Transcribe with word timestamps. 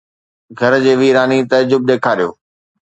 گھر 0.59 0.73
جي 0.83 0.93
ويراني 0.99 1.39
تعجب! 1.51 1.81
ڏيکاريو 1.87 2.29